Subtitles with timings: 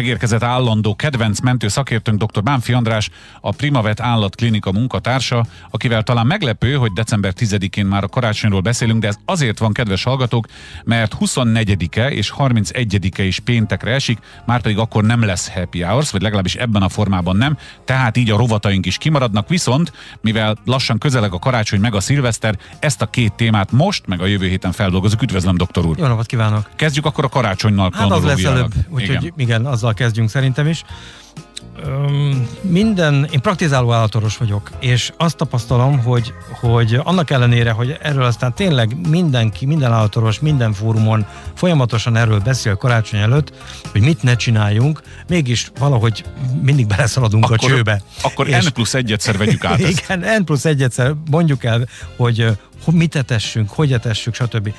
[0.00, 2.42] Megérkezett állandó kedvenc mentő szakértőnk dr.
[2.42, 3.10] Bánfi András,
[3.40, 9.08] a Primavet állatklinika munkatársa, akivel talán meglepő, hogy december 10-én már a karácsonyról beszélünk, de
[9.08, 10.46] ez azért van, kedves hallgatók,
[10.84, 16.22] mert 24-e és 31-e is péntekre esik, már pedig akkor nem lesz happy hours, vagy
[16.22, 21.32] legalábbis ebben a formában nem, tehát így a rovataink is kimaradnak, viszont mivel lassan közeleg
[21.32, 25.22] a karácsony meg a szilveszter, ezt a két témát most, meg a jövő héten feldolgozunk.
[25.22, 25.98] Üdvözlöm, doktor úr!
[25.98, 26.70] Jó napot kívánok!
[26.76, 29.32] Kezdjük akkor a karácsonynal Hát az lesz előbb, úgyhogy igen.
[29.36, 30.84] igen, azzal kezdjünk szerintem is.
[31.84, 38.22] Öm, minden, én praktizáló állatorvos vagyok, és azt tapasztalom, hogy, hogy annak ellenére, hogy erről
[38.22, 43.52] aztán tényleg mindenki, minden állatorvos, minden fórumon folyamatosan erről beszél karácsony előtt,
[43.92, 46.24] hogy mit ne csináljunk, mégis valahogy
[46.62, 48.02] mindig beleszaladunk akkor, a csőbe.
[48.22, 50.04] Akkor és, N plusz egyszer vegyük át ezt.
[50.04, 52.46] Igen, N plusz egyszer mondjuk el, hogy,
[52.84, 54.72] hogy mit etessünk, hogy etessük, stb.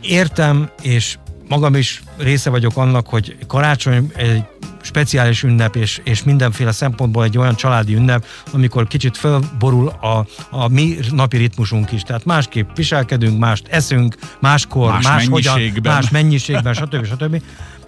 [0.00, 1.16] Értem, és
[1.48, 4.44] magam is része vagyok annak, hogy karácsony egy
[4.86, 10.68] speciális ünnep, és, és mindenféle szempontból egy olyan családi ünnep, amikor kicsit felborul a, a
[10.68, 12.02] mi napi ritmusunk is.
[12.02, 15.92] Tehát másképp viselkedünk, mást eszünk, máskor, más, más mennyiségben.
[15.92, 17.04] Más mennyiségben, stb.
[17.06, 17.42] stb.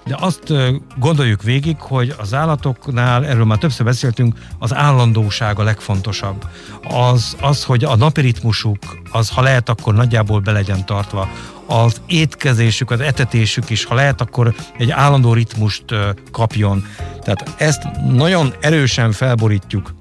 [0.09, 0.53] De azt
[0.99, 6.47] gondoljuk végig, hogy az állatoknál, erről már többször beszéltünk, az állandóság a legfontosabb.
[6.89, 8.79] Az, az hogy a napi ritmusuk,
[9.13, 11.29] az ha lehet, akkor nagyjából be legyen tartva
[11.67, 15.85] az étkezésük, az etetésük is, ha lehet, akkor egy állandó ritmust
[16.33, 16.85] kapjon.
[17.21, 19.95] Tehát ezt nagyon erősen felborítjuk.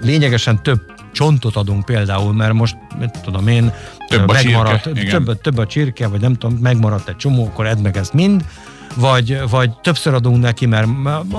[0.00, 0.80] Lényegesen több
[1.12, 3.72] csontot adunk például, mert most, mit tudom én,
[4.08, 7.66] több megmaradt, a csirke, több, több a csirke, vagy nem tudom, megmaradt egy csomó, akkor
[7.66, 8.44] edd meg ezt mind,
[8.94, 10.88] vagy, vagy többször adunk neki, mert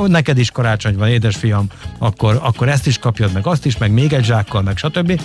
[0.07, 1.67] neked is karácsony van, édesfiam,
[1.97, 5.21] akkor, akkor ezt is kapjad, meg azt is, meg még egy zsákkal, meg stb.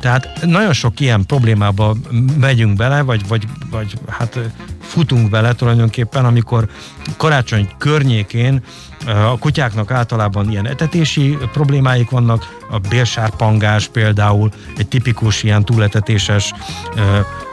[0.00, 1.96] Tehát nagyon sok ilyen problémába
[2.38, 4.38] megyünk bele, vagy, vagy, vagy hát
[4.80, 6.68] futunk bele tulajdonképpen, amikor
[7.16, 8.62] karácsony környékén
[9.06, 16.52] a kutyáknak általában ilyen etetési problémáik vannak, a bélsárpangás például egy tipikus ilyen túletetéses,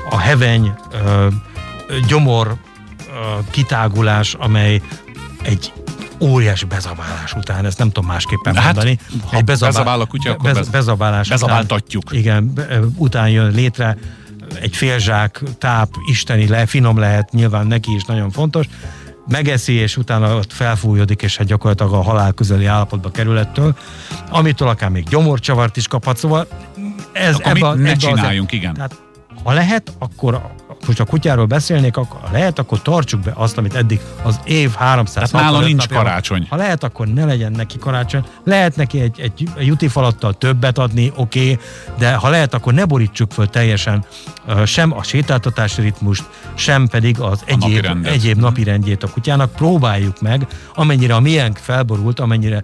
[0.09, 0.73] a heveny,
[2.07, 2.55] gyomor
[3.51, 4.81] kitágulás, amely
[5.41, 5.73] egy
[6.19, 8.99] óriási bezabálás után, ezt nem tudom másképpen hát, mondani.
[9.25, 12.03] Ha egy bezabál, bezabál a kutya, akkor bez, bezabálás bezabáltatjuk.
[12.05, 12.53] Után, igen,
[12.97, 13.97] után jön létre
[14.61, 18.67] egy félzsák, táp, isteni le, finom lehet, nyilván neki is nagyon fontos,
[19.27, 23.75] megeszi, és utána ott felfújódik, és hát gyakorlatilag a halál közeli állapotba kerül ettől,
[24.29, 26.47] amitől akár még gyomorcsavart is kaphat, szóval
[27.11, 28.73] ez Akkor ebbe, ne ebbe csináljunk, azért, igen.
[28.73, 29.01] Tehát,
[29.43, 30.51] ha lehet, akkor
[30.87, 34.73] most a kutyáról beszélnék, akkor ha lehet, akkor tartsuk be azt, amit eddig az év
[34.73, 36.47] 300 Tehát nála nincs napja, karácsony.
[36.49, 38.23] Ha lehet, akkor ne legyen neki karácsony.
[38.43, 41.59] Lehet neki egy, egy, egy jutifalattal többet adni, oké, okay,
[41.97, 44.05] de ha lehet, akkor ne borítsuk föl teljesen
[44.65, 46.23] sem a sétáltatási ritmust,
[46.53, 49.51] sem pedig az egyéb, napi egyéb napi rendjét a kutyának.
[49.51, 52.63] Próbáljuk meg, amennyire a miénk felborult, amennyire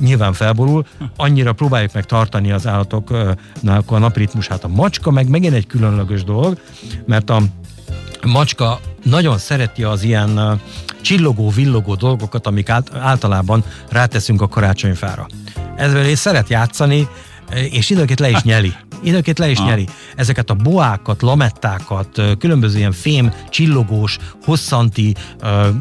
[0.00, 4.64] nyilván felborul, annyira próbáljuk meg tartani az állatoknak a napritmusát.
[4.64, 6.58] A macska meg megint egy különleges dolog,
[7.06, 7.42] mert a
[8.26, 10.60] macska nagyon szereti az ilyen
[11.00, 12.68] csillogó, villogó dolgokat, amik
[12.98, 15.26] általában ráteszünk a karácsonyfára.
[15.76, 17.08] Ezzel is szeret játszani,
[17.70, 18.72] és időnként le is nyeli.
[19.04, 19.64] Időnként le is ha.
[19.64, 19.88] nyeri.
[20.16, 25.14] Ezeket a boákat, lamettákat, különböző ilyen fém, csillogós, hosszanti,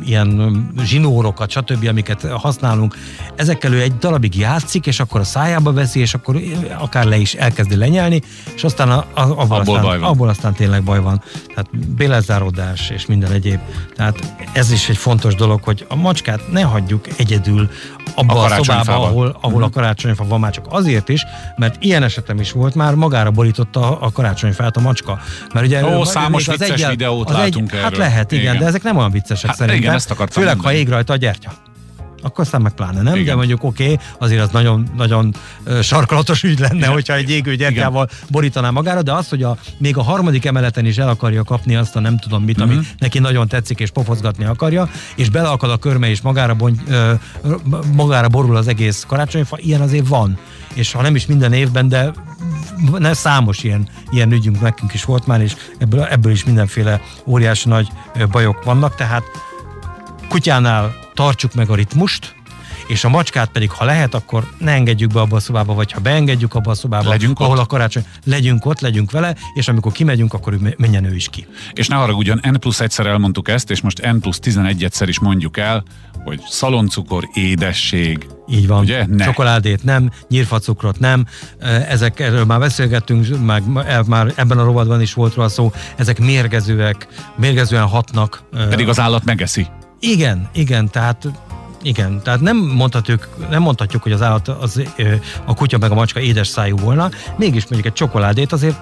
[0.06, 2.96] ilyen zsinórokat, stb., amiket használunk,
[3.36, 6.42] ezekkel ő egy darabig játszik, és akkor a szájába veszi, és akkor
[6.78, 8.22] akár le is elkezdi lenyelni,
[8.56, 11.22] és aztán a, a, abból, abból, aztán, abból aztán tényleg baj van.
[11.48, 13.60] Tehát bélezárodás és minden egyéb.
[13.96, 17.70] Tehát ez is egy fontos dolog, hogy a macskát ne hagyjuk egyedül
[18.16, 19.54] abba a, a szobába, ahol, ahol uh-huh.
[19.54, 19.74] a mhm.
[19.74, 21.26] karácsonyfa van már csak azért is,
[21.56, 25.20] mert ilyen esetem is volt, már magára borította a karácsonyfát a macska.
[25.54, 28.00] Mert ugye Ó, számos vicces egyel, videót látunk egy, hát erről.
[28.02, 29.82] Hát lehet, igen, igen, de ezek nem olyan viccesek hát szerintem.
[29.82, 30.76] Igen, ezt Főleg, mondani.
[30.76, 31.52] ha ég rajta a gyertya
[32.24, 33.26] akkor aztán meg pláne nem, Igen.
[33.26, 35.36] de mondjuk oké, okay, azért az nagyon, nagyon
[35.82, 36.92] sarkalatos ügy lenne, Igen.
[36.92, 38.26] hogyha egy égő gyertyával Igen.
[38.30, 41.96] borítaná magára, de az, hogy a, még a harmadik emeleten is el akarja kapni azt
[41.96, 42.72] a nem tudom mit, uh-huh.
[42.72, 42.90] ami mhm.
[42.98, 46.82] neki nagyon tetszik és pofozgatni akarja, és beleakad a körme és magára, bony,
[47.96, 50.38] magára borul az egész karácsonyfa, ilyen azért van.
[50.74, 52.12] És ha nem is minden évben, de
[52.98, 57.70] ne, számos ilyen, ilyen ügyünk nekünk is volt már, és ebből, ebből is mindenféle óriási
[57.70, 57.88] nagy
[58.32, 59.24] bajok vannak, tehát
[60.34, 62.36] kutyánál tartsuk meg a ritmust,
[62.88, 66.00] és a macskát pedig, ha lehet, akkor ne engedjük be abba a szobába, vagy ha
[66.00, 67.64] beengedjük abba a szobába, legyünk ahol ott.
[67.64, 71.48] a karácsony, legyünk ott, legyünk vele, és amikor kimegyünk, akkor menjen ő is ki.
[71.74, 75.20] És ne haragudjon, N plusz egyszer elmondtuk ezt, és most N plusz 11 egyszer is
[75.20, 75.84] mondjuk el,
[76.24, 78.80] hogy szaloncukor, édesség, így van.
[78.80, 79.06] Ugye?
[79.06, 79.26] Ne.
[79.26, 81.26] Csokoládét nem, nyírfacukrot nem.
[81.90, 83.64] Ezek, erről már beszélgettünk, meg
[84.08, 88.44] már ebben a rovadban is volt róla szó, ezek mérgezőek, mérgezően hatnak.
[88.70, 89.68] Pedig az állat megeszi.
[90.04, 91.28] Igen, igen, tehát
[91.82, 94.82] Igen, tehát nem mondhatjuk, nem mondhatjuk hogy az állat, az,
[95.46, 98.78] a kutya meg a macska édes szájú volna, mégis mondjuk egy csokoládét azért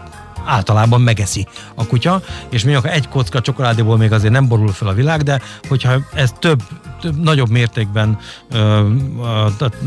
[0.46, 4.94] általában megeszi a kutya, és mondjuk egy kocka csokoládéból még azért nem borul fel a
[4.94, 6.62] világ, de hogyha ez több
[7.02, 8.18] több, nagyobb mértékben
[8.52, 8.58] ö,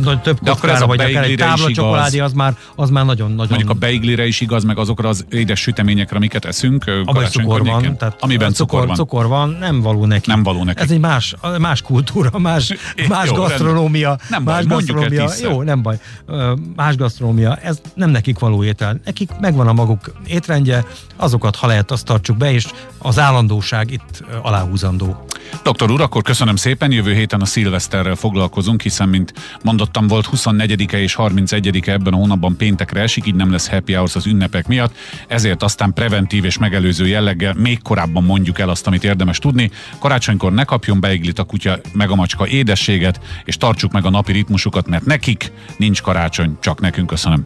[0.05, 3.49] ö, több kockára, vagy akár egy tábla csokoládé, az már, az már nagyon, nagyon...
[3.49, 6.85] Mondjuk a beiglire is igaz, meg azokra az édes süteményekre, amiket eszünk.
[7.05, 7.97] Abban cukor van.
[7.97, 8.97] Tehát amiben cukor, cukor van.
[8.97, 10.31] Cukor van, nem való neki.
[10.31, 10.81] Nem való neki.
[10.81, 12.75] Ez egy más, más kultúra, más,
[13.09, 14.19] más jó, gasztronómia.
[14.29, 15.31] Nem baj, más gasztronómia.
[15.43, 15.99] Jó, nem baj.
[16.77, 17.57] Más gasztronómia.
[17.57, 19.01] Ez nem nekik való étel.
[19.05, 20.85] Nekik megvan a maguk étrendje,
[21.17, 22.67] azokat, ha lehet, azt tartsuk be, és
[22.99, 25.25] az állandóság itt aláhúzandó.
[25.63, 29.33] Doktor úr, akkor köszönöm szépen, jövő héten a szilveszterrel foglalkozunk, hiszen, mint
[29.63, 34.17] mondottam, volt 24-e és 31-e ebben a hónapban péntekre esik, így nem lesz happy hours
[34.17, 34.95] az ünnepek miatt,
[35.29, 39.71] ezért aztán preventív és megelőző jelleggel még korábban mondjuk el azt, amit érdemes tudni.
[39.99, 44.33] Karácsonykor ne kapjon beiglit a kutya meg a macska édességet, és tartsuk meg a napi
[44.33, 47.45] ritmusukat, mert nekik nincs karácsony, csak nekünk köszönöm.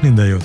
[0.00, 0.44] Minden jót.